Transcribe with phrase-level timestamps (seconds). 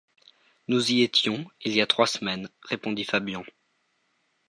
[0.67, 3.43] Nous y étions, il y a trois semaines, répondit Fabian.